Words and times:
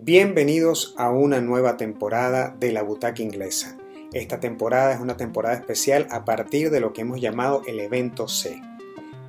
Bienvenidos 0.00 0.94
a 0.96 1.10
una 1.10 1.40
nueva 1.40 1.76
temporada 1.76 2.54
de 2.60 2.70
la 2.70 2.82
Butaca 2.82 3.20
Inglesa. 3.20 3.76
Esta 4.12 4.38
temporada 4.38 4.92
es 4.92 5.00
una 5.00 5.16
temporada 5.16 5.56
especial 5.56 6.06
a 6.12 6.24
partir 6.24 6.70
de 6.70 6.78
lo 6.78 6.92
que 6.92 7.00
hemos 7.00 7.20
llamado 7.20 7.62
el 7.66 7.80
evento 7.80 8.28
C. 8.28 8.62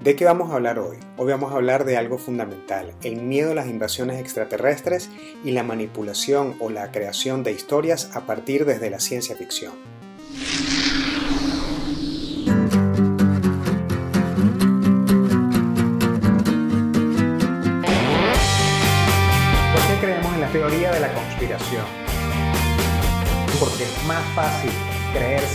¿De 0.03 0.15
qué 0.15 0.25
vamos 0.25 0.51
a 0.51 0.55
hablar 0.55 0.77
hoy? 0.77 0.97
Hoy 1.17 1.31
vamos 1.31 1.51
a 1.51 1.55
hablar 1.55 1.85
de 1.85 1.97
algo 1.97 2.19
fundamental, 2.19 2.93
el 3.01 3.15
miedo 3.15 3.51
a 3.51 3.55
las 3.55 3.67
invasiones 3.67 4.19
extraterrestres 4.19 5.09
y 5.43 5.51
la 5.51 5.63
manipulación 5.63 6.55
o 6.59 6.69
la 6.69 6.91
creación 6.91 7.41
de 7.41 7.51
historias 7.51 8.15
a 8.15 8.27
partir 8.27 8.65
desde 8.65 8.91
la 8.91 8.99
ciencia 8.99 9.35
ficción. 9.35 9.73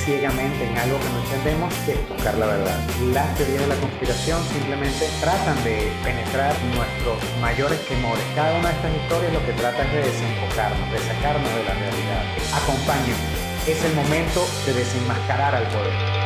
Ciegamente 0.04 0.68
en 0.68 0.76
algo 0.76 0.98
que 1.00 1.08
no 1.08 1.18
entendemos 1.24 1.74
que 1.86 1.94
buscar 2.12 2.36
la 2.36 2.46
verdad. 2.46 2.78
Las 3.12 3.34
teorías 3.36 3.60
de 3.60 3.68
la 3.68 3.76
conspiración 3.76 4.42
simplemente 4.52 5.08
tratan 5.20 5.56
de 5.64 5.90
penetrar 6.04 6.54
nuestros 6.76 7.18
mayores 7.40 7.80
temores. 7.88 8.24
Cada 8.34 8.59
una 8.59 8.68
de 8.68 8.74
estas 8.76 8.92
historias 8.95 9.32
lo 9.32 9.45
que 9.46 9.52
trata 9.52 9.82
es 9.84 9.92
de 9.92 10.02
desenfocarnos, 10.04 10.92
de 10.92 10.98
sacarnos 10.98 11.50
de 11.54 11.64
la 11.64 11.74
realidad. 11.74 12.22
Acompáñenme. 12.52 13.45
Es 13.66 13.82
el 13.84 13.95
momento 13.95 14.46
de 14.66 14.74
desenmascarar 14.74 15.54
al 15.54 15.66
poder. 15.68 16.23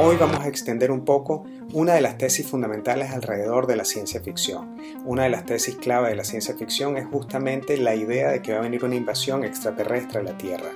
Hoy 0.00 0.16
vamos 0.16 0.38
a 0.38 0.46
extender 0.46 0.92
un 0.92 1.04
poco 1.04 1.44
una 1.72 1.94
de 1.94 2.00
las 2.00 2.18
tesis 2.18 2.46
fundamentales 2.46 3.10
alrededor 3.10 3.66
de 3.66 3.74
la 3.74 3.84
ciencia 3.84 4.20
ficción. 4.20 4.76
Una 5.04 5.24
de 5.24 5.30
las 5.30 5.44
tesis 5.44 5.74
clave 5.74 6.10
de 6.10 6.14
la 6.14 6.22
ciencia 6.22 6.54
ficción 6.54 6.96
es 6.96 7.04
justamente 7.06 7.76
la 7.76 7.96
idea 7.96 8.30
de 8.30 8.40
que 8.40 8.52
va 8.52 8.60
a 8.60 8.62
venir 8.62 8.84
una 8.84 8.94
invasión 8.94 9.42
extraterrestre 9.42 10.20
a 10.20 10.22
la 10.22 10.38
Tierra 10.38 10.70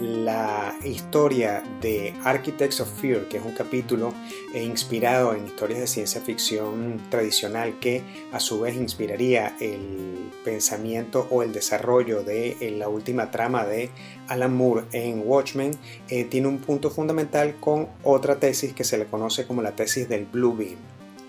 la 0.00 0.76
historia 0.84 1.62
de 1.80 2.14
Architects 2.24 2.80
of 2.80 3.00
Fear, 3.00 3.28
que 3.28 3.38
es 3.38 3.44
un 3.44 3.52
capítulo 3.52 4.12
eh, 4.54 4.62
inspirado 4.62 5.34
en 5.34 5.46
historias 5.46 5.80
de 5.80 5.86
ciencia 5.86 6.20
ficción 6.20 7.00
tradicional 7.10 7.78
que 7.80 8.02
a 8.32 8.40
su 8.40 8.60
vez 8.60 8.76
inspiraría 8.76 9.56
el 9.60 10.30
pensamiento 10.44 11.26
o 11.30 11.42
el 11.42 11.52
desarrollo 11.52 12.22
de 12.22 12.56
eh, 12.60 12.70
la 12.72 12.88
última 12.88 13.30
trama 13.30 13.64
de 13.64 13.90
Alan 14.28 14.54
Moore 14.54 14.84
en 14.92 15.22
Watchmen, 15.24 15.72
eh, 16.08 16.24
tiene 16.24 16.48
un 16.48 16.58
punto 16.58 16.90
fundamental 16.90 17.56
con 17.58 17.88
otra 18.02 18.38
tesis 18.38 18.55
que 18.64 18.84
se 18.84 18.98
le 18.98 19.06
conoce 19.06 19.46
como 19.46 19.62
la 19.62 19.72
tesis 19.72 20.08
del 20.08 20.24
Blue 20.24 20.56
Beam. 20.56 20.76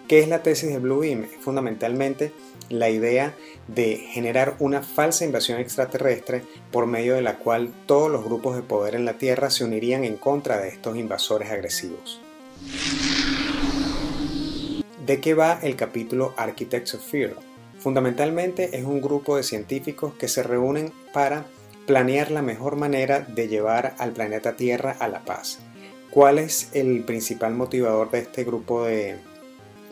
¿Qué 0.08 0.20
es 0.20 0.28
la 0.30 0.42
tesis 0.42 0.70
del 0.70 0.80
Blue 0.80 1.00
Beam? 1.00 1.28
Fundamentalmente 1.42 2.32
la 2.70 2.90
idea 2.90 3.34
de 3.68 3.98
generar 3.98 4.56
una 4.60 4.82
falsa 4.82 5.26
invasión 5.26 5.60
extraterrestre 5.60 6.44
por 6.72 6.86
medio 6.86 7.16
de 7.16 7.22
la 7.22 7.40
cual 7.40 7.74
todos 7.86 8.10
los 8.10 8.24
grupos 8.24 8.56
de 8.56 8.62
poder 8.62 8.96
en 8.96 9.06
la 9.06 9.18
Tierra 9.18 9.50
se 9.50 9.66
unirían 9.66 10.06
en 10.06 10.16
contra 10.16 10.60
de 10.60 10.70
estos 10.70 10.96
invasores 10.98 11.50
agresivos. 11.52 12.22
¿De 15.06 15.20
qué 15.20 15.34
va 15.34 15.60
el 15.62 15.76
capítulo 15.76 16.34
Architects 16.38 16.96
of 16.96 17.06
Fear? 17.06 17.34
Fundamentalmente 17.80 18.78
es 18.78 18.86
un 18.86 19.02
grupo 19.02 19.38
de 19.38 19.44
científicos 19.44 20.14
que 20.16 20.28
se 20.28 20.44
reúnen 20.44 20.92
para 21.14 21.46
planear 21.86 22.32
la 22.32 22.42
mejor 22.42 22.76
manera 22.76 23.22
de 23.22 23.48
llevar 23.48 23.96
al 23.98 24.12
planeta 24.12 24.56
Tierra 24.56 24.96
a 25.00 25.08
la 25.08 25.24
paz. 25.24 25.60
¿Cuál 26.18 26.40
es 26.40 26.72
el 26.74 27.04
principal 27.04 27.54
motivador 27.54 28.10
de 28.10 28.18
este 28.18 28.44
grupo 28.44 28.84
de, 28.84 29.18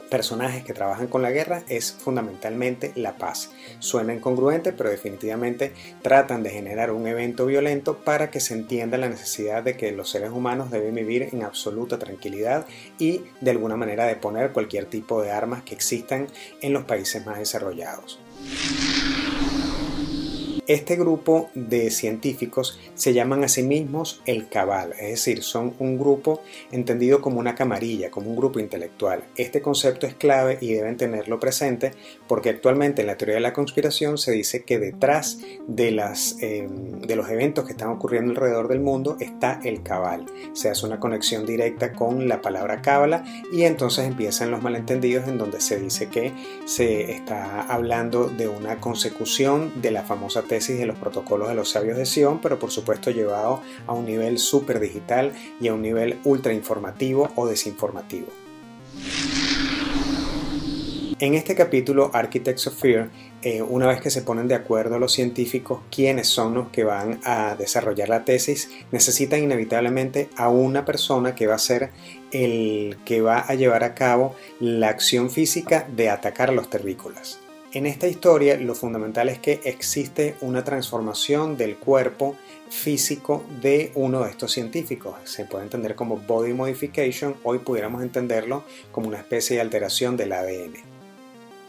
personajes 0.09 0.63
que 0.63 0.73
trabajan 0.73 1.05
con 1.05 1.21
la 1.21 1.29
guerra 1.29 1.61
es 1.67 1.91
fundamentalmente 1.91 2.93
la 2.95 3.17
paz. 3.17 3.51
Suena 3.77 4.11
incongruente, 4.11 4.73
pero 4.73 4.89
definitivamente 4.89 5.71
tratan 6.01 6.41
de 6.41 6.49
generar 6.49 6.89
un 6.89 7.05
evento 7.05 7.45
violento 7.45 7.97
para 7.97 8.31
que 8.31 8.39
se 8.39 8.55
entienda 8.55 8.97
la 8.97 9.09
necesidad 9.09 9.61
de 9.61 9.77
que 9.77 9.91
los 9.91 10.09
seres 10.09 10.31
humanos 10.31 10.71
deben 10.71 10.95
vivir 10.95 11.29
en 11.31 11.43
absoluta 11.43 11.99
tranquilidad 11.99 12.65
y 12.97 13.21
de 13.41 13.51
alguna 13.51 13.75
manera 13.75 14.05
de 14.05 14.15
poner 14.15 14.51
cualquier 14.51 14.85
tipo 14.85 15.21
de 15.21 15.29
armas 15.29 15.61
que 15.61 15.75
existan 15.75 16.27
en 16.61 16.73
los 16.73 16.85
países 16.85 17.23
más 17.23 17.37
desarrollados. 17.37 18.19
Este 20.67 20.95
grupo 20.95 21.51
de 21.53 21.91
científicos 21.91 22.79
se 22.95 23.13
llaman 23.13 23.43
a 23.43 23.47
sí 23.47 23.61
mismos 23.61 24.23
el 24.25 24.49
cabal, 24.49 24.93
es 24.93 25.09
decir, 25.09 25.43
son 25.43 25.75
un 25.77 25.99
grupo 25.99 26.41
entendido 26.71 27.21
como 27.21 27.39
una 27.39 27.53
camarilla, 27.53 28.09
como 28.09 28.31
un 28.31 28.35
grupo 28.35 28.59
intelectual. 28.59 29.25
Este 29.35 29.61
concepto 29.61 30.07
es 30.07 30.15
clave 30.15 30.57
y 30.61 30.73
deben 30.73 30.97
tenerlo 30.97 31.39
presente 31.39 31.91
porque 32.27 32.49
actualmente 32.49 33.01
en 33.01 33.07
la 33.07 33.15
teoría 33.15 33.35
de 33.35 33.41
la 33.41 33.53
conspiración 33.53 34.17
se 34.17 34.31
dice 34.31 34.63
que 34.63 34.79
detrás 34.79 35.37
de, 35.67 35.89
em, 36.39 37.01
los 37.15 37.29
eventos 37.29 37.65
que 37.65 37.73
están 37.73 37.89
ocurriendo 37.89 38.31
alrededor 38.31 38.67
del 38.67 38.79
mundo 38.79 39.17
está 39.19 39.59
el 39.63 39.83
cabal. 39.83 40.25
Se 40.53 40.69
hace 40.69 40.83
una 40.87 40.99
conexión 40.99 41.45
directa 41.45 41.93
con 41.93 42.27
la 42.27 42.41
palabra 42.41 42.81
cábala 42.81 43.23
y 43.53 43.65
entonces 43.65 44.05
empiezan 44.05 44.49
los 44.49 44.63
malentendidos 44.63 45.27
en 45.27 45.37
donde 45.37 45.61
se 45.61 45.79
dice 45.79 46.07
que 46.07 46.33
se 46.65 47.11
está 47.11 47.61
hablando 47.61 48.29
de 48.29 48.47
una 48.47 48.79
consecución 48.79 49.71
de 49.83 49.91
la 49.91 50.01
famosa 50.01 50.41
teoría 50.41 50.54
de 50.59 50.85
los 50.85 50.97
protocolos 50.97 51.47
de 51.49 51.55
los 51.55 51.69
sabios 51.69 51.97
de 51.97 52.05
Sion, 52.05 52.39
pero 52.41 52.57
por 52.59 52.71
supuesto 52.71 53.11
llevado 53.11 53.61
a 53.87 53.93
un 53.93 54.05
nivel 54.05 54.37
súper 54.37 54.79
digital 54.79 55.33
y 55.59 55.67
a 55.67 55.73
un 55.73 55.81
nivel 55.81 56.17
ultra 56.23 56.53
informativo 56.53 57.29
o 57.35 57.47
desinformativo. 57.47 58.27
En 61.19 61.33
este 61.33 61.55
capítulo, 61.55 62.11
Architects 62.13 62.67
of 62.67 62.75
Fear, 62.75 63.09
eh, 63.41 63.61
una 63.61 63.87
vez 63.87 64.01
que 64.01 64.09
se 64.09 64.21
ponen 64.21 64.49
de 64.49 64.55
acuerdo 64.55 64.99
los 64.99 65.13
científicos 65.13 65.79
quiénes 65.89 66.27
son 66.27 66.53
los 66.53 66.69
que 66.69 66.83
van 66.83 67.21
a 67.23 67.55
desarrollar 67.55 68.09
la 68.09 68.25
tesis, 68.25 68.69
necesitan 68.91 69.41
inevitablemente 69.41 70.29
a 70.35 70.49
una 70.49 70.83
persona 70.83 71.33
que 71.33 71.47
va 71.47 71.55
a 71.55 71.59
ser 71.59 71.91
el 72.31 72.97
que 73.05 73.21
va 73.21 73.39
a 73.39 73.55
llevar 73.55 73.85
a 73.85 73.95
cabo 73.95 74.35
la 74.59 74.89
acción 74.89 75.29
física 75.29 75.87
de 75.95 76.09
atacar 76.09 76.49
a 76.49 76.53
los 76.53 76.69
terrícolas. 76.69 77.44
En 77.75 77.85
esta 77.85 78.07
historia 78.07 78.55
lo 78.55 78.73
fundamental 78.73 79.27
es 79.27 79.39
que 79.39 79.59
existe 79.65 80.35
una 80.39 80.63
transformación 80.63 81.57
del 81.57 81.75
cuerpo 81.75 82.37
físico 82.69 83.43
de 83.61 83.91
uno 83.95 84.23
de 84.23 84.29
estos 84.29 84.53
científicos. 84.53 85.15
Se 85.25 85.43
puede 85.43 85.65
entender 85.65 85.93
como 85.93 86.15
body 86.15 86.53
modification, 86.53 87.35
hoy 87.43 87.59
pudiéramos 87.59 88.01
entenderlo 88.01 88.63
como 88.93 89.09
una 89.09 89.17
especie 89.17 89.57
de 89.57 89.61
alteración 89.61 90.15
del 90.15 90.31
ADN. 90.31 90.75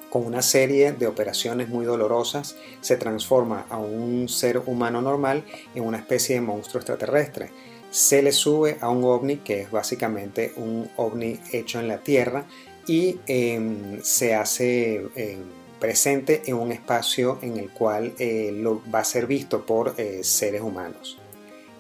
Con 0.09 0.25
una 0.25 0.43
serie 0.43 0.93
de 0.93 1.09
operaciones 1.09 1.69
muy 1.71 1.85
dolorosas 1.85 2.55
se 2.81 2.97
transforma 2.97 3.67
a 3.69 3.79
un 3.79 4.29
ser 4.29 4.63
humano 4.65 5.03
normal 5.03 5.43
en 5.75 5.83
una 5.83 5.99
especie 5.99 6.37
de 6.37 6.41
monstruo 6.41 6.79
extraterrestre. 6.79 7.51
Se 7.91 8.23
le 8.23 8.31
sube 8.31 8.79
a 8.81 8.91
un 8.91 9.03
ovni 9.03 9.39
que 9.39 9.63
es 9.63 9.73
básicamente 9.73 10.53
un 10.55 10.89
ovni 10.99 11.41
hecho 11.51 11.81
en 11.81 11.89
la 11.89 11.99
Tierra 11.99 12.45
y 12.87 13.19
em, 13.27 14.01
se 14.03 14.37
hace... 14.37 15.05
Em, 15.17 15.66
presente 15.79 16.43
en 16.47 16.55
un 16.55 16.73
espacio 16.73 17.39
en 17.43 17.57
el 17.57 17.71
cual 17.71 18.15
eh, 18.19 18.51
lo, 18.53 18.83
va 18.93 19.01
a 19.01 19.05
ser 19.05 19.27
visto 19.27 19.67
por 19.67 19.95
eh, 19.99 20.21
seres 20.23 20.63
humanos. 20.63 21.19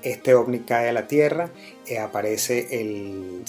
Este 0.02 0.34
ovni 0.34 0.60
cae 0.60 0.90
a 0.90 0.92
la 0.92 1.08
Tierra, 1.08 1.50
eh, 1.86 1.98
aparece 1.98 2.80
el, 2.80 3.42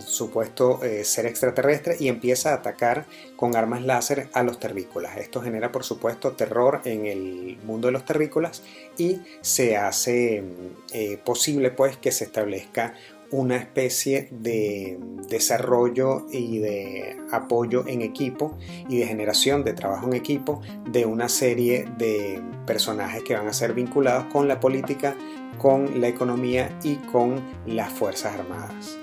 supuesto 0.00 0.80
ser 1.02 1.26
extraterrestre 1.26 1.96
y 2.00 2.08
empieza 2.08 2.50
a 2.50 2.54
atacar 2.54 3.04
con 3.36 3.56
armas 3.56 3.82
láser 3.82 4.28
a 4.32 4.42
los 4.42 4.58
terrícolas. 4.58 5.18
Esto 5.18 5.42
genera 5.42 5.70
por 5.70 5.84
supuesto 5.84 6.32
terror 6.32 6.80
en 6.84 7.04
el 7.04 7.58
mundo 7.64 7.88
de 7.88 7.92
los 7.92 8.06
terrícolas 8.06 8.62
y 8.96 9.20
se 9.42 9.76
hace 9.76 10.42
posible 11.24 11.70
pues 11.70 11.98
que 11.98 12.10
se 12.10 12.24
establezca 12.24 12.94
una 13.30 13.56
especie 13.56 14.28
de 14.30 14.98
desarrollo 15.28 16.26
y 16.30 16.58
de 16.58 17.16
apoyo 17.30 17.84
en 17.86 18.02
equipo 18.02 18.56
y 18.88 18.98
de 18.98 19.06
generación 19.06 19.64
de 19.64 19.74
trabajo 19.74 20.06
en 20.06 20.14
equipo 20.14 20.62
de 20.90 21.04
una 21.04 21.28
serie 21.28 21.86
de 21.98 22.40
personajes 22.66 23.22
que 23.22 23.34
van 23.34 23.48
a 23.48 23.52
ser 23.52 23.74
vinculados 23.74 24.24
con 24.32 24.48
la 24.48 24.60
política, 24.60 25.16
con 25.58 26.00
la 26.00 26.08
economía 26.08 26.78
y 26.82 26.96
con 26.96 27.42
las 27.66 27.92
Fuerzas 27.92 28.34
Armadas. 28.34 28.98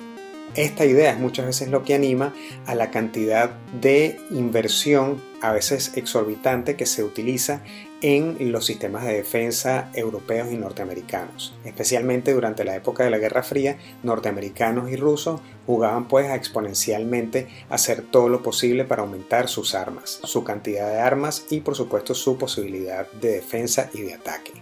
Esta 0.55 0.85
idea 0.85 1.11
es 1.11 1.19
muchas 1.19 1.45
veces 1.45 1.67
lo 1.67 1.83
que 1.83 1.95
anima 1.95 2.33
a 2.65 2.75
la 2.75 2.89
cantidad 2.89 3.49
de 3.81 4.17
inversión, 4.31 5.21
a 5.41 5.51
veces 5.51 5.91
exorbitante, 5.97 6.77
que 6.77 6.85
se 6.85 7.03
utiliza 7.03 7.61
en 8.01 8.37
los 8.53 8.65
sistemas 8.65 9.03
de 9.03 9.15
defensa 9.15 9.89
europeos 9.93 10.49
y 10.53 10.57
norteamericanos. 10.57 11.53
Especialmente 11.65 12.33
durante 12.33 12.63
la 12.63 12.75
época 12.75 13.03
de 13.03 13.09
la 13.09 13.17
Guerra 13.17 13.43
Fría, 13.43 13.77
norteamericanos 14.03 14.89
y 14.89 14.95
rusos 14.95 15.41
jugaban 15.65 16.07
pues 16.07 16.27
a 16.27 16.35
exponencialmente 16.35 17.47
hacer 17.69 18.03
todo 18.03 18.29
lo 18.29 18.41
posible 18.41 18.85
para 18.85 19.01
aumentar 19.01 19.49
sus 19.49 19.75
armas, 19.75 20.21
su 20.23 20.45
cantidad 20.45 20.89
de 20.89 20.99
armas 20.99 21.47
y 21.49 21.59
por 21.59 21.75
supuesto 21.75 22.15
su 22.15 22.37
posibilidad 22.37 23.11
de 23.11 23.33
defensa 23.33 23.89
y 23.93 24.03
de 24.03 24.13
ataque. 24.13 24.53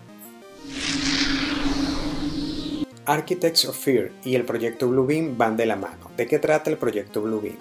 Architects 3.06 3.66
of 3.66 3.78
Fear 3.78 4.12
y 4.24 4.36
el 4.36 4.46
proyecto 4.46 4.88
Bluebeam 4.88 5.38
van 5.38 5.58
de 5.58 5.66
la 5.66 5.76
mano. 5.76 6.10
¿De 6.16 6.28
qué 6.28 6.40
trata 6.40 6.70
el 6.70 6.78
proyecto 6.78 7.22
Bluebeam? 7.22 7.58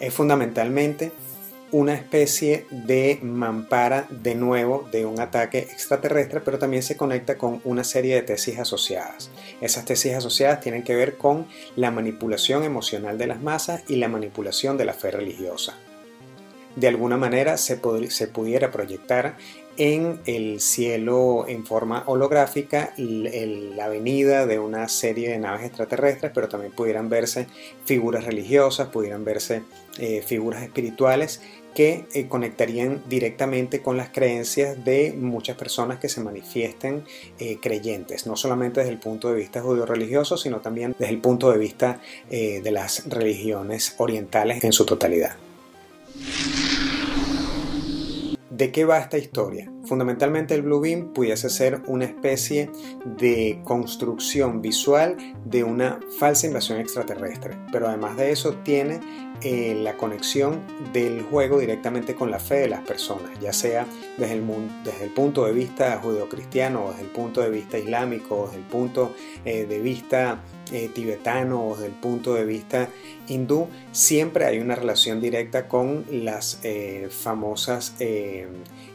Es 0.00 0.12
fundamentalmente 0.14 1.12
una 1.70 1.94
especie 1.94 2.66
de 2.70 3.18
mampara 3.22 4.06
de 4.10 4.34
nuevo 4.34 4.88
de 4.90 5.04
un 5.04 5.20
ataque 5.20 5.58
extraterrestre, 5.58 6.40
pero 6.40 6.58
también 6.58 6.82
se 6.82 6.96
conecta 6.96 7.36
con 7.36 7.60
una 7.64 7.84
serie 7.84 8.14
de 8.14 8.22
tesis 8.22 8.58
asociadas. 8.58 9.30
Esas 9.60 9.84
tesis 9.84 10.14
asociadas 10.14 10.60
tienen 10.60 10.82
que 10.82 10.96
ver 10.96 11.16
con 11.16 11.46
la 11.76 11.90
manipulación 11.90 12.64
emocional 12.64 13.18
de 13.18 13.26
las 13.26 13.42
masas 13.42 13.82
y 13.88 13.96
la 13.96 14.08
manipulación 14.08 14.78
de 14.78 14.86
la 14.86 14.94
fe 14.94 15.10
religiosa. 15.10 15.74
De 16.76 16.88
alguna 16.88 17.16
manera 17.16 17.56
se, 17.56 17.80
se 18.10 18.28
pudiera 18.28 18.70
proyectar 18.70 19.36
en 19.78 20.20
el 20.26 20.60
cielo 20.60 21.46
en 21.46 21.64
forma 21.64 22.02
holográfica 22.06 22.92
la 22.96 23.88
venida 23.88 24.44
de 24.44 24.58
una 24.58 24.88
serie 24.88 25.30
de 25.30 25.38
naves 25.38 25.64
extraterrestres, 25.66 26.32
pero 26.34 26.48
también 26.48 26.72
pudieran 26.72 27.08
verse 27.08 27.46
figuras 27.84 28.24
religiosas, 28.24 28.88
pudieran 28.88 29.24
verse 29.24 29.62
eh, 29.98 30.22
figuras 30.26 30.64
espirituales 30.64 31.40
que 31.74 32.06
eh, 32.12 32.26
conectarían 32.26 33.04
directamente 33.08 33.80
con 33.80 33.96
las 33.96 34.08
creencias 34.08 34.84
de 34.84 35.14
muchas 35.16 35.56
personas 35.56 36.00
que 36.00 36.08
se 36.08 36.20
manifiesten 36.20 37.04
eh, 37.38 37.58
creyentes, 37.62 38.26
no 38.26 38.34
solamente 38.34 38.80
desde 38.80 38.92
el 38.92 38.98
punto 38.98 39.28
de 39.28 39.36
vista 39.36 39.62
judío-religioso, 39.62 40.36
sino 40.36 40.60
también 40.60 40.96
desde 40.98 41.12
el 41.14 41.20
punto 41.20 41.52
de 41.52 41.58
vista 41.58 42.00
de 42.28 42.70
las 42.72 43.08
religiones 43.08 43.94
orientales 43.98 44.64
en 44.64 44.72
su 44.72 44.84
totalidad. 44.84 45.36
¿De 48.58 48.72
qué 48.72 48.84
va 48.84 48.98
esta 48.98 49.18
historia? 49.18 49.70
Fundamentalmente 49.84 50.52
el 50.52 50.62
Blue 50.62 50.80
Beam 50.80 51.12
pudiese 51.12 51.48
ser 51.48 51.80
una 51.86 52.06
especie 52.06 52.68
de 53.04 53.60
construcción 53.62 54.60
visual 54.60 55.16
de 55.44 55.62
una 55.62 56.00
falsa 56.18 56.48
invasión 56.48 56.80
extraterrestre, 56.80 57.56
pero 57.70 57.86
además 57.86 58.16
de 58.16 58.32
eso 58.32 58.56
tiene 58.64 58.98
eh, 59.42 59.78
la 59.80 59.96
conexión 59.96 60.62
del 60.92 61.22
juego 61.22 61.60
directamente 61.60 62.16
con 62.16 62.30
la 62.30 62.40
fe 62.40 62.56
de 62.56 62.68
las 62.68 62.80
personas, 62.80 63.38
ya 63.40 63.52
sea 63.52 63.86
desde 64.16 64.34
el, 64.34 64.42
punto 65.14 65.46
de 65.46 65.52
vista 65.52 66.00
judeocristiano, 66.02 66.90
desde 66.90 67.02
el 67.02 67.08
punto 67.08 67.40
de 67.40 67.50
vista 67.50 67.78
islámico, 67.78 68.46
desde 68.46 68.58
el 68.58 68.64
punto 68.64 69.14
eh, 69.44 69.66
de 69.66 69.78
vista 69.78 70.40
eh, 70.72 70.90
tibetano 70.92 71.68
o 71.68 71.74
desde 71.74 71.86
el 71.86 71.92
punto 71.92 72.34
de 72.34 72.44
vista 72.44 72.88
hindú, 73.28 73.68
siempre 73.92 74.44
hay 74.44 74.58
una 74.58 74.74
relación 74.74 75.20
directa 75.20 75.68
con 75.68 76.04
las 76.10 76.60
famosas 77.10 77.94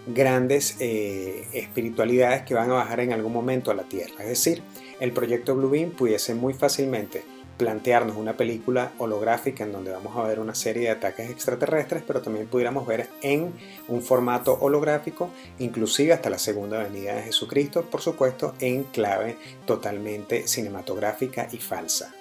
grandes 0.07 0.75
espiritualidades 0.79 2.41
que 2.43 2.53
van 2.53 2.69
a 2.69 2.73
bajar 2.73 2.99
en 2.99 3.13
algún 3.13 3.31
momento 3.31 3.71
a 3.71 3.75
la 3.75 3.83
Tierra. 3.83 4.15
Es 4.19 4.29
decir, 4.29 4.61
el 4.99 5.13
proyecto 5.13 5.55
Blue 5.55 5.69
Beam 5.69 5.91
pudiese 5.91 6.35
muy 6.35 6.53
fácilmente 6.53 7.23
plantearnos 7.57 8.17
una 8.17 8.35
película 8.35 8.91
holográfica 8.97 9.63
en 9.63 9.71
donde 9.71 9.91
vamos 9.91 10.15
a 10.17 10.23
ver 10.23 10.39
una 10.39 10.55
serie 10.55 10.83
de 10.83 10.89
ataques 10.91 11.29
extraterrestres, 11.29 12.03
pero 12.05 12.21
también 12.21 12.47
pudiéramos 12.47 12.87
ver 12.87 13.09
en 13.21 13.53
un 13.87 14.01
formato 14.01 14.57
holográfico, 14.59 15.29
inclusive 15.59 16.13
hasta 16.13 16.29
la 16.29 16.39
segunda 16.39 16.81
venida 16.83 17.15
de 17.15 17.23
Jesucristo, 17.23 17.83
por 17.83 18.01
supuesto, 18.01 18.53
en 18.59 18.83
clave 18.85 19.37
totalmente 19.65 20.47
cinematográfica 20.47 21.47
y 21.51 21.57
falsa. 21.57 22.13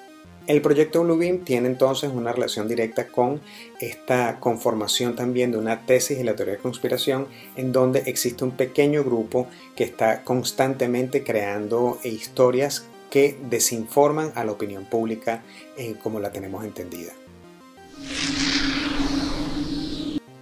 El 0.49 0.61
proyecto 0.61 1.05
Bluebeam 1.05 1.45
tiene 1.45 1.69
entonces 1.69 2.11
una 2.13 2.33
relación 2.33 2.67
directa 2.67 3.07
con 3.07 3.41
esta 3.81 4.41
conformación 4.41 5.15
también 5.15 5.53
de 5.53 5.59
una 5.59 5.87
tesis 5.87 6.19
y 6.19 6.25
la 6.25 6.35
teoría 6.35 6.55
de 6.57 6.61
conspiración 6.61 7.29
en 7.55 7.71
donde 7.71 8.03
existe 8.07 8.43
un 8.43 8.51
pequeño 8.51 9.05
grupo 9.05 9.47
que 9.77 9.85
está 9.85 10.25
constantemente 10.25 11.23
creando 11.23 12.01
historias 12.03 12.89
que 13.13 13.37
desinforman 13.51 14.33
a 14.37 14.43
la 14.43 14.53
opinión 14.53 14.87
pública 14.87 15.43
en 15.77 15.93
como 15.97 16.19
la 16.19 16.33
tenemos 16.33 16.65
entendida. 16.65 17.13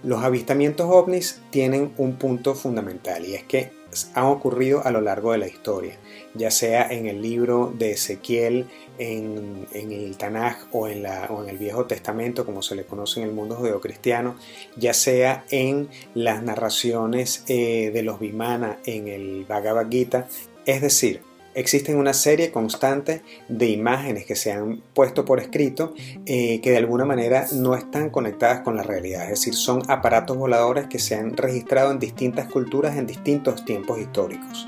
Los 0.03 0.23
avistamientos 0.23 0.87
ovnis 0.89 1.41
tienen 1.49 1.91
un 1.97 2.15
punto 2.15 2.55
fundamental 2.55 3.25
y 3.25 3.35
es 3.35 3.43
que 3.43 3.73
han 4.13 4.23
ocurrido 4.23 4.85
a 4.85 4.91
lo 4.91 5.01
largo 5.01 5.33
de 5.33 5.39
la 5.39 5.49
historia, 5.49 5.97
ya 6.33 6.49
sea 6.49 6.87
en 6.89 7.07
el 7.07 7.21
libro 7.21 7.73
de 7.77 7.91
Ezequiel, 7.91 8.67
en, 8.97 9.67
el 9.73 10.15
Tanaj 10.15 10.55
o 10.71 10.87
en, 10.87 11.05
el 11.49 11.57
Viejo 11.57 11.87
Testamento, 11.87 12.45
como 12.45 12.61
se 12.61 12.75
le 12.75 12.85
conoce 12.85 13.19
en 13.19 13.27
el 13.27 13.33
mundo 13.33 13.57
judeocristiano, 13.57 14.37
ya 14.77 14.93
sea 14.93 15.43
en 15.49 15.89
las 16.13 16.41
narraciones 16.41 17.43
eh, 17.49 17.91
de 17.93 18.01
los 18.01 18.21
Vimana 18.21 18.79
en 18.85 19.09
el 19.09 19.43
Bhagavad 19.43 19.89
Gita, 19.89 20.29
es 20.65 20.81
decir, 20.81 21.30
existen 21.53 21.97
una 21.97 22.13
serie 22.13 22.51
constante 22.51 23.21
de 23.47 23.67
imágenes 23.67 24.25
que 24.25 24.35
se 24.35 24.51
han 24.51 24.81
puesto 24.93 25.25
por 25.25 25.39
escrito 25.39 25.93
eh, 26.25 26.61
que 26.61 26.71
de 26.71 26.77
alguna 26.77 27.05
manera 27.05 27.47
no 27.53 27.75
están 27.75 28.09
conectadas 28.09 28.61
con 28.61 28.75
la 28.75 28.83
realidad, 28.83 29.23
es 29.23 29.41
decir, 29.41 29.53
son 29.53 29.81
aparatos 29.89 30.37
voladores 30.37 30.87
que 30.87 30.99
se 30.99 31.15
han 31.15 31.35
registrado 31.35 31.91
en 31.91 31.99
distintas 31.99 32.47
culturas 32.47 32.97
en 32.97 33.07
distintos 33.07 33.65
tiempos 33.65 33.99
históricos. 33.99 34.67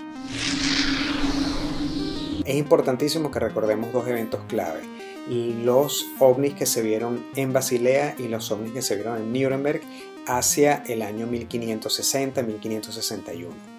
Es 2.46 2.56
importantísimo 2.56 3.32
que 3.32 3.40
recordemos 3.40 3.94
dos 3.94 4.06
eventos 4.08 4.42
clave, 4.48 4.82
los 5.28 6.06
ovnis 6.20 6.54
que 6.54 6.66
se 6.66 6.82
vieron 6.82 7.26
en 7.36 7.54
Basilea 7.54 8.16
y 8.18 8.28
los 8.28 8.52
ovnis 8.52 8.74
que 8.74 8.82
se 8.82 8.96
vieron 8.96 9.18
en 9.18 9.32
Nuremberg 9.32 9.80
hacia 10.28 10.84
el 10.88 11.02
año 11.02 11.28
1560-1561. 11.28 13.73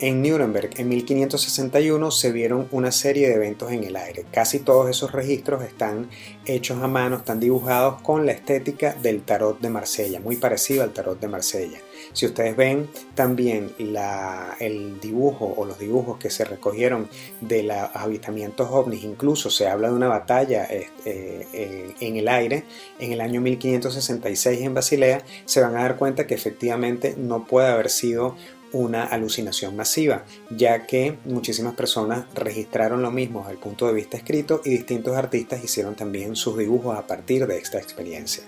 En 0.00 0.22
Nuremberg 0.22 0.70
en 0.76 0.88
1561 0.90 2.12
se 2.12 2.30
vieron 2.30 2.68
una 2.70 2.92
serie 2.92 3.28
de 3.28 3.34
eventos 3.34 3.72
en 3.72 3.82
el 3.82 3.96
aire. 3.96 4.24
Casi 4.30 4.60
todos 4.60 4.88
esos 4.88 5.10
registros 5.10 5.64
están 5.64 6.08
hechos 6.46 6.80
a 6.80 6.86
mano, 6.86 7.16
están 7.16 7.40
dibujados 7.40 8.00
con 8.02 8.24
la 8.24 8.30
estética 8.30 8.94
del 8.94 9.22
tarot 9.22 9.60
de 9.60 9.70
Marsella, 9.70 10.20
muy 10.20 10.36
parecido 10.36 10.84
al 10.84 10.92
tarot 10.92 11.18
de 11.18 11.26
Marsella. 11.26 11.80
Si 12.12 12.26
ustedes 12.26 12.56
ven 12.56 12.88
también 13.16 13.72
el 13.78 15.00
dibujo 15.00 15.52
o 15.56 15.64
los 15.64 15.80
dibujos 15.80 16.18
que 16.18 16.30
se 16.30 16.44
recogieron 16.44 17.08
de 17.40 17.64
los 17.64 17.76
avistamientos 17.94 18.68
ovnis, 18.70 19.02
incluso 19.02 19.50
se 19.50 19.66
habla 19.66 19.88
de 19.88 19.94
una 19.94 20.08
batalla 20.08 20.64
este, 20.64 21.46
eh, 21.52 21.94
en 21.98 22.16
el 22.16 22.28
aire 22.28 22.64
en 23.00 23.12
el 23.12 23.20
año 23.20 23.40
1566 23.40 24.60
en 24.60 24.74
Basilea, 24.74 25.24
se 25.44 25.60
van 25.60 25.76
a 25.76 25.82
dar 25.82 25.96
cuenta 25.96 26.26
que 26.26 26.34
efectivamente 26.34 27.14
no 27.16 27.46
puede 27.46 27.68
haber 27.68 27.90
sido 27.90 28.36
una 28.72 29.04
alucinación 29.04 29.76
masiva, 29.76 30.24
ya 30.50 30.86
que 30.86 31.18
muchísimas 31.24 31.74
personas 31.74 32.26
registraron 32.34 33.02
lo 33.02 33.10
mismo 33.10 33.40
desde 33.40 33.52
el 33.52 33.58
punto 33.58 33.86
de 33.86 33.94
vista 33.94 34.16
escrito 34.16 34.60
y 34.64 34.70
distintos 34.70 35.16
artistas 35.16 35.62
hicieron 35.62 35.94
también 35.94 36.36
sus 36.36 36.56
dibujos 36.56 36.98
a 36.98 37.06
partir 37.06 37.46
de 37.46 37.58
esta 37.58 37.78
experiencia. 37.78 38.44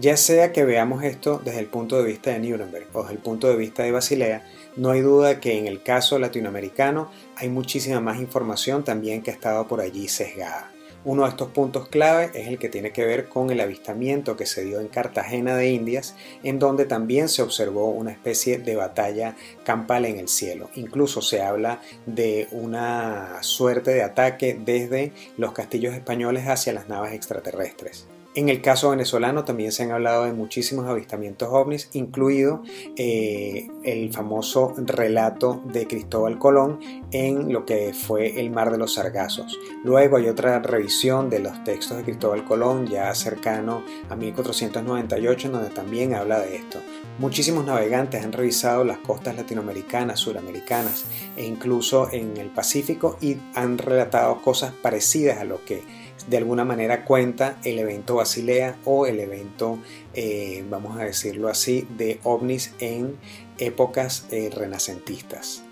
Ya 0.00 0.16
sea 0.16 0.52
que 0.52 0.64
veamos 0.64 1.04
esto 1.04 1.40
desde 1.44 1.60
el 1.60 1.66
punto 1.66 1.96
de 1.96 2.02
vista 2.02 2.30
de 2.32 2.40
Nuremberg 2.40 2.88
o 2.92 3.02
desde 3.02 3.14
el 3.14 3.20
punto 3.20 3.48
de 3.48 3.54
vista 3.54 3.84
de 3.84 3.92
Basilea, 3.92 4.44
no 4.74 4.90
hay 4.90 5.00
duda 5.00 5.38
que 5.38 5.56
en 5.56 5.68
el 5.68 5.82
caso 5.84 6.18
latinoamericano 6.18 7.08
hay 7.36 7.48
muchísima 7.48 8.00
más 8.00 8.18
información 8.18 8.82
también 8.82 9.22
que 9.22 9.30
ha 9.30 9.34
estado 9.34 9.68
por 9.68 9.80
allí 9.80 10.08
sesgada. 10.08 10.71
Uno 11.04 11.24
de 11.24 11.30
estos 11.30 11.48
puntos 11.48 11.88
clave 11.88 12.30
es 12.32 12.46
el 12.46 12.60
que 12.60 12.68
tiene 12.68 12.92
que 12.92 13.04
ver 13.04 13.28
con 13.28 13.50
el 13.50 13.60
avistamiento 13.60 14.36
que 14.36 14.46
se 14.46 14.64
dio 14.64 14.78
en 14.78 14.86
Cartagena 14.86 15.56
de 15.56 15.70
Indias, 15.70 16.14
en 16.44 16.60
donde 16.60 16.84
también 16.84 17.28
se 17.28 17.42
observó 17.42 17.90
una 17.90 18.12
especie 18.12 18.58
de 18.58 18.76
batalla 18.76 19.34
campal 19.64 20.04
en 20.04 20.18
el 20.18 20.28
cielo. 20.28 20.70
Incluso 20.76 21.20
se 21.20 21.42
habla 21.42 21.80
de 22.06 22.46
una 22.52 23.42
suerte 23.42 23.92
de 23.92 24.04
ataque 24.04 24.56
desde 24.64 25.12
los 25.36 25.52
castillos 25.52 25.92
españoles 25.94 26.46
hacia 26.46 26.72
las 26.72 26.88
naves 26.88 27.12
extraterrestres. 27.14 28.06
En 28.34 28.48
el 28.48 28.62
caso 28.62 28.90
venezolano 28.90 29.44
también 29.44 29.72
se 29.72 29.82
han 29.82 29.90
hablado 29.90 30.24
de 30.24 30.32
muchísimos 30.32 30.86
avistamientos 30.86 31.50
ovnis, 31.52 31.90
incluido 31.92 32.62
eh, 32.96 33.68
el 33.84 34.10
famoso 34.10 34.72
relato 34.78 35.60
de 35.66 35.86
Cristóbal 35.86 36.38
Colón 36.38 36.80
en 37.10 37.52
lo 37.52 37.66
que 37.66 37.92
fue 37.92 38.40
el 38.40 38.50
Mar 38.50 38.70
de 38.70 38.78
los 38.78 38.94
Sargazos. 38.94 39.58
Luego 39.84 40.16
hay 40.16 40.28
otra 40.28 40.60
revisión 40.60 41.28
de 41.28 41.40
los 41.40 41.62
textos 41.62 41.98
de 41.98 42.04
Cristóbal 42.04 42.46
Colón 42.46 42.86
ya 42.86 43.14
cercano 43.14 43.82
a 44.08 44.16
1498 44.16 45.48
en 45.48 45.52
donde 45.52 45.68
también 45.68 46.14
habla 46.14 46.40
de 46.40 46.56
esto. 46.56 46.78
Muchísimos 47.18 47.66
navegantes 47.66 48.24
han 48.24 48.32
revisado 48.32 48.82
las 48.82 48.96
costas 48.96 49.36
latinoamericanas, 49.36 50.18
suramericanas 50.18 51.04
e 51.36 51.44
incluso 51.44 52.10
en 52.10 52.38
el 52.38 52.48
Pacífico 52.48 53.18
y 53.20 53.36
han 53.54 53.76
relatado 53.76 54.40
cosas 54.40 54.72
parecidas 54.72 55.38
a 55.38 55.44
lo 55.44 55.62
que 55.66 55.82
de 56.28 56.36
alguna 56.36 56.64
manera 56.64 57.04
cuenta 57.04 57.56
el 57.64 57.78
evento 57.78 58.16
Basilea 58.16 58.76
o 58.84 59.06
el 59.06 59.20
evento, 59.20 59.78
eh, 60.14 60.64
vamos 60.68 60.98
a 60.98 61.04
decirlo 61.04 61.48
así, 61.48 61.86
de 61.96 62.20
ovnis 62.22 62.72
en 62.78 63.16
épocas 63.58 64.26
eh, 64.30 64.50
renacentistas. 64.54 65.62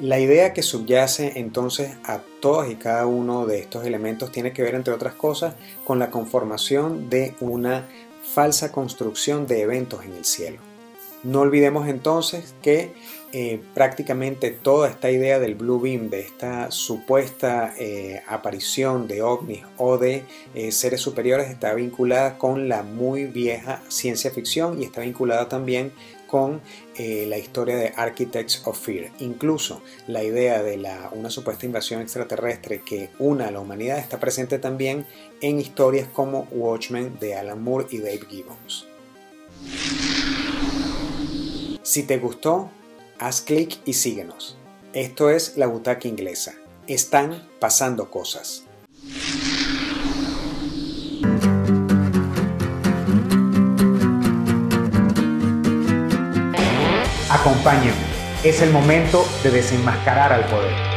La 0.00 0.20
idea 0.20 0.52
que 0.52 0.62
subyace 0.62 1.32
entonces 1.36 1.96
a 2.04 2.20
todos 2.40 2.70
y 2.70 2.76
cada 2.76 3.06
uno 3.06 3.46
de 3.46 3.58
estos 3.58 3.84
elementos 3.84 4.30
tiene 4.30 4.52
que 4.52 4.62
ver, 4.62 4.76
entre 4.76 4.94
otras 4.94 5.14
cosas, 5.14 5.54
con 5.84 5.98
la 5.98 6.10
conformación 6.10 7.10
de 7.10 7.34
una 7.40 7.88
falsa 8.22 8.70
construcción 8.70 9.48
de 9.48 9.62
eventos 9.62 10.04
en 10.04 10.12
el 10.12 10.24
cielo. 10.24 10.67
No 11.24 11.40
olvidemos 11.40 11.88
entonces 11.88 12.54
que 12.62 12.92
eh, 13.32 13.60
prácticamente 13.74 14.50
toda 14.50 14.88
esta 14.88 15.10
idea 15.10 15.38
del 15.38 15.54
Blue 15.54 15.80
Beam, 15.80 16.08
de 16.08 16.20
esta 16.20 16.70
supuesta 16.70 17.74
eh, 17.78 18.22
aparición 18.26 19.06
de 19.06 19.20
ovnis 19.20 19.64
o 19.76 19.98
de 19.98 20.22
eh, 20.54 20.72
seres 20.72 21.02
superiores, 21.02 21.50
está 21.50 21.74
vinculada 21.74 22.38
con 22.38 22.70
la 22.70 22.82
muy 22.82 23.26
vieja 23.26 23.82
ciencia 23.88 24.30
ficción 24.30 24.80
y 24.80 24.84
está 24.84 25.02
vinculada 25.02 25.48
también 25.48 25.92
con 26.26 26.60
la 26.98 27.38
historia 27.38 27.76
de 27.76 27.94
Architects 27.96 28.60
of 28.66 28.78
Fear. 28.78 29.10
Incluso 29.20 29.80
la 30.08 30.22
idea 30.22 30.62
de 30.62 30.78
una 31.12 31.30
supuesta 31.30 31.64
invasión 31.64 32.02
extraterrestre 32.02 32.82
que 32.84 33.08
una 33.18 33.48
a 33.48 33.50
la 33.50 33.60
humanidad 33.60 33.98
está 33.98 34.20
presente 34.20 34.58
también 34.58 35.06
en 35.40 35.58
historias 35.58 36.06
como 36.12 36.48
Watchmen 36.50 37.18
de 37.18 37.34
Alan 37.34 37.62
Moore 37.62 37.86
y 37.90 37.98
Dave 37.98 38.26
Gibbons. 38.28 38.86
Si 41.88 42.02
te 42.02 42.18
gustó, 42.18 42.70
haz 43.18 43.40
clic 43.40 43.78
y 43.86 43.94
síguenos. 43.94 44.58
Esto 44.92 45.30
es 45.30 45.56
La 45.56 45.66
Butaca 45.66 46.06
Inglesa. 46.06 46.52
Están 46.86 47.48
pasando 47.60 48.10
cosas. 48.10 48.64
Acompáñenme. 57.30 57.94
Es 58.44 58.60
el 58.60 58.70
momento 58.70 59.24
de 59.42 59.50
desenmascarar 59.50 60.34
al 60.34 60.44
poder. 60.44 60.87